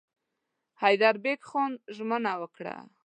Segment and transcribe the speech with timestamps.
[0.81, 2.75] حیدربېګ خان ژمنه وکړه.